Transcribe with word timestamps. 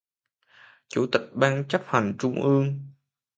Chủ 0.87 1.05
tịch 1.11 1.21
Ban 1.33 1.63
Chấp 1.69 1.81
hành 1.85 2.13
Trung 2.19 2.43
ương 2.43 2.79